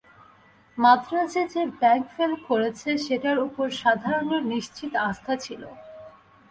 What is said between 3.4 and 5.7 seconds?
উপরে সাধারণের নিশ্চিত আস্থা ছিল।